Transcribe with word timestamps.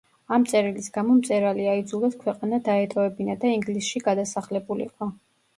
ამ 0.35 0.45
წერილის 0.51 0.87
გამო 0.95 1.17
მწერალი 1.17 1.67
აიძულეს 1.75 2.17
ქვეყანა 2.23 2.61
დაეტოვებინა 2.71 3.39
და 3.45 3.53
ინგლისში 3.59 4.03
გადასახლებულიყო. 4.09 5.13